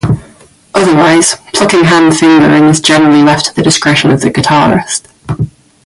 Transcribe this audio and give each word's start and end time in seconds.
Otherwise, 0.73 1.37
plucking-hand 1.53 2.17
fingering 2.17 2.63
is 2.63 2.81
generally 2.81 3.21
left 3.21 3.45
to 3.45 3.53
the 3.55 3.61
discretion 3.61 4.09
of 4.09 4.21
the 4.21 4.31
guitarist. 4.31 5.03